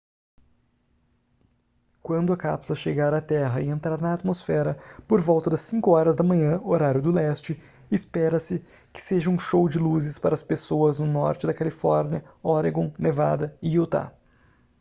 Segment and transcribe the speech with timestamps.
[2.01, 4.75] quando a cápsula chegar à terra e entrar na atmosfera
[5.07, 9.69] por volta das 5 horas da manhã horário do leste espera-se que seja um show
[9.69, 14.11] de luzes para as pessoas no norte da califórnia oregon nevada e utah